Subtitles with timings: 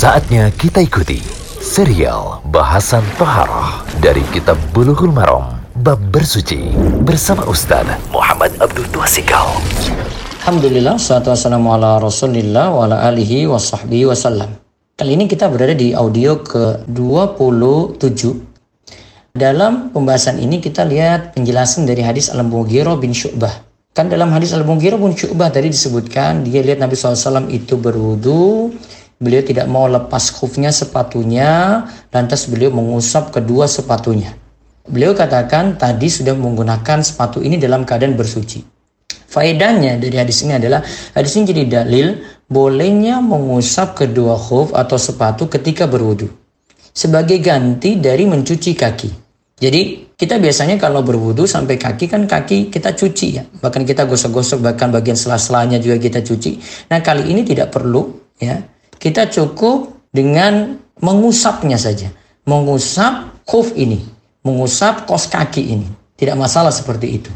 [0.00, 1.20] Saatnya kita ikuti
[1.60, 6.72] serial bahasan Toharoh dari Kitab Bulughul Maram Bab Bersuci
[7.04, 9.60] bersama Ustaz Muhammad Abdul Tuasikal.
[10.40, 14.48] Alhamdulillah, salatu wassalamu ala rasulillah wa ala alihi wa sahbihi wasallam.
[14.96, 18.40] Kali ini kita berada di audio ke-27.
[19.36, 23.52] Dalam pembahasan ini kita lihat penjelasan dari hadis Al-Mughirah bin Syu'bah.
[23.92, 28.72] Kan dalam hadis Al-Mughirah bin Syu'bah tadi disebutkan, dia lihat Nabi SAW itu berwudu,
[29.20, 34.32] beliau tidak mau lepas khufnya sepatunya, lantas beliau mengusap kedua sepatunya.
[34.88, 38.64] Beliau katakan tadi sudah menggunakan sepatu ini dalam keadaan bersuci.
[39.30, 40.82] Faedahnya dari hadis ini adalah
[41.14, 42.18] hadis ini jadi dalil
[42.50, 46.26] bolehnya mengusap kedua khuf atau sepatu ketika berwudu
[46.90, 49.10] sebagai ganti dari mencuci kaki.
[49.60, 53.44] Jadi kita biasanya kalau berwudu sampai kaki kan kaki kita cuci ya.
[53.44, 56.56] Bahkan kita gosok-gosok bahkan bagian sela-selanya juga kita cuci.
[56.88, 58.08] Nah kali ini tidak perlu
[58.40, 58.56] ya.
[59.00, 62.12] Kita cukup dengan mengusapnya saja.
[62.44, 64.04] Mengusap khuf ini.
[64.44, 65.88] Mengusap kos kaki ini.
[66.20, 67.32] Tidak masalah seperti itu.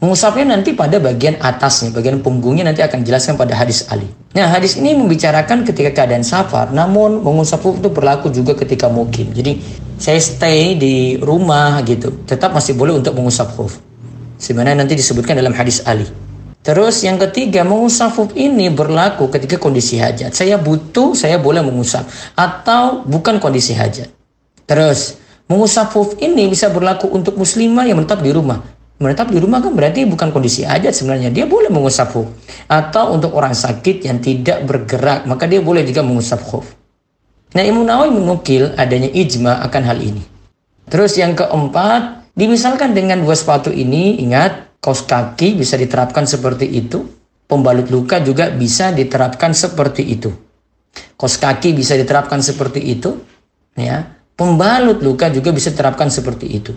[0.00, 4.04] Mengusapnya nanti pada bagian atasnya, bagian punggungnya nanti akan dijelaskan pada hadis Ali.
[4.36, 9.32] Nah, hadis ini membicarakan ketika keadaan safar, namun mengusap itu berlaku juga ketika mukim.
[9.32, 9.60] Jadi,
[9.96, 13.80] saya stay di rumah gitu, tetap masih boleh untuk mengusap khuf.
[14.36, 16.04] Sebenarnya nanti disebutkan dalam hadis Ali.
[16.64, 20.32] Terus yang ketiga, mengusap khuf ini berlaku ketika kondisi hajat.
[20.32, 22.08] Saya butuh, saya boleh mengusap.
[22.32, 24.08] Atau bukan kondisi hajat.
[24.64, 29.58] Terus, mengusap khuf ini bisa berlaku untuk muslimah yang menetap di rumah menetap di rumah
[29.58, 32.30] kan berarti bukan kondisi hajat sebenarnya dia boleh mengusap khuf
[32.70, 36.78] atau untuk orang sakit yang tidak bergerak maka dia boleh juga mengusap khuf
[37.52, 40.22] nah Imam Nawawi menukil adanya ijma akan hal ini
[40.86, 47.08] terus yang keempat dimisalkan dengan dua sepatu ini ingat kaos kaki bisa diterapkan seperti itu
[47.48, 50.28] pembalut luka juga bisa diterapkan seperti itu
[51.16, 53.16] kaos kaki bisa diterapkan seperti itu
[53.72, 54.04] ya
[54.36, 56.76] pembalut luka juga bisa diterapkan seperti itu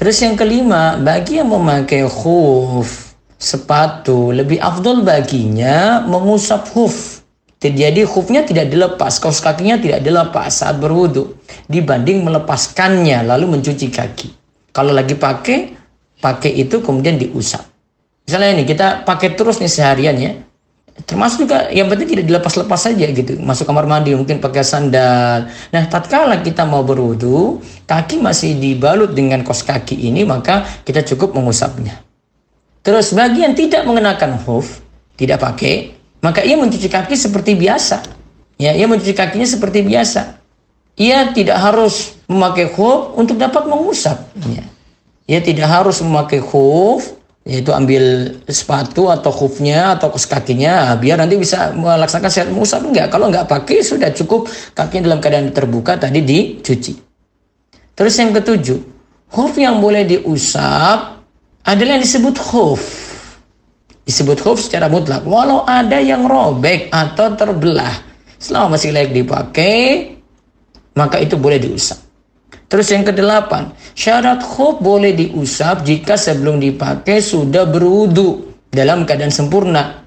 [0.00, 7.20] Terus yang kelima, bagi yang memakai khuf sepatu lebih afdol baginya mengusap khuf.
[7.60, 11.36] Jadi khufnya tidak dilepas, kaos kakinya tidak dilepas saat berwudu
[11.68, 14.28] dibanding melepaskannya lalu mencuci kaki.
[14.72, 15.76] Kalau lagi pakai,
[16.20, 17.64] pakai itu kemudian diusap.
[18.28, 20.32] Misalnya ini kita pakai terus nih seharian ya,
[21.04, 23.40] termasuk juga yang penting tidak dilepas-lepas saja gitu.
[23.40, 25.48] Masuk kamar mandi mungkin pakai sandal.
[25.72, 31.34] Nah tatkala kita mau berwudu kaki masih dibalut dengan kos kaki ini maka kita cukup
[31.36, 32.00] mengusapnya.
[32.80, 34.80] Terus bagi yang tidak mengenakan hoof
[35.16, 38.20] tidak pakai maka ia mencuci kaki seperti biasa.
[38.60, 40.36] Ya ia mencuci kakinya seperti biasa.
[41.00, 44.20] Ia tidak harus memakai hoof untuk dapat mengusap
[44.52, 44.64] ya.
[45.30, 47.14] Ia tidak harus memakai hoof
[47.46, 53.14] yaitu ambil sepatu atau khufnya atau kos kakinya biar nanti bisa melaksanakan sehat mengusap enggak
[53.14, 56.92] kalau enggak pakai sudah cukup kakinya dalam keadaan terbuka tadi dicuci.
[57.94, 58.78] Terus yang ketujuh
[59.30, 61.22] khuf yang boleh diusap
[61.62, 62.82] adalah yang disebut khuf.
[64.04, 65.22] Disebut khuf secara mutlak.
[65.22, 67.94] Walau ada yang robek atau terbelah
[68.36, 69.78] selama masih layak dipakai
[70.98, 72.09] maka itu boleh diusap
[72.70, 80.06] Terus yang kedelapan, syarat khuf boleh diusap jika sebelum dipakai sudah berwudu dalam keadaan sempurna.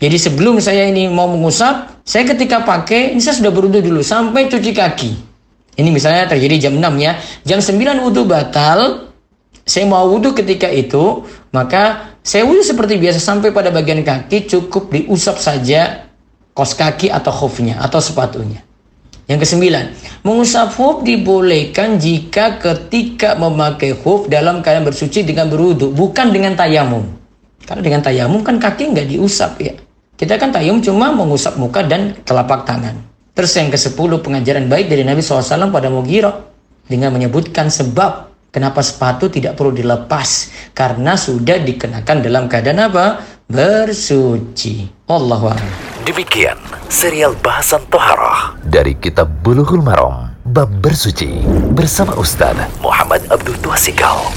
[0.00, 4.48] Jadi sebelum saya ini mau mengusap, saya ketika pakai, ini saya sudah berwudu dulu sampai
[4.48, 5.10] cuci kaki.
[5.76, 7.12] Ini misalnya terjadi jam 6 ya.
[7.44, 9.12] Jam 9 wudu batal,
[9.68, 14.88] saya mau wudu ketika itu, maka saya wudu seperti biasa sampai pada bagian kaki cukup
[14.88, 16.08] diusap saja
[16.56, 18.67] kos kaki atau khufnya atau sepatunya.
[19.28, 19.84] Yang kesembilan,
[20.24, 27.04] mengusap huf dibolehkan jika ketika memakai huf dalam keadaan bersuci dengan berwudu, bukan dengan tayamum.
[27.68, 29.76] Karena dengan tayamum kan kaki nggak diusap ya.
[30.16, 32.96] Kita kan tayamum cuma mengusap muka dan telapak tangan.
[33.36, 36.34] Terus yang ke-10 pengajaran baik dari Nabi SAW pada Mughirah
[36.88, 43.22] dengan menyebutkan sebab kenapa sepatu tidak perlu dilepas karena sudah dikenakan dalam keadaan apa?
[43.46, 45.06] Bersuci.
[45.06, 45.54] Allahu
[46.02, 46.58] Demikian
[46.90, 51.40] serial bahasan Toharah dari Kitab Bulughul Maram Bab Bersuci
[51.72, 52.52] bersama Ustaz
[52.84, 54.28] Muhammad Abdul Tuasikal.